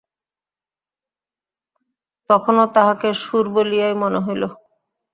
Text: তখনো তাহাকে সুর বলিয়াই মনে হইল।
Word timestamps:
তখনো 2.29 2.63
তাহাকে 2.75 3.09
সুর 3.21 3.45
বলিয়াই 3.55 3.93
মনে 4.01 4.19
হইল। 4.19 4.43